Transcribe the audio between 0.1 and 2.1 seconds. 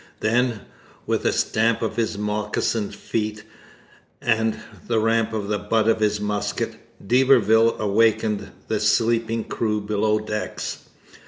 Then, with a stamp of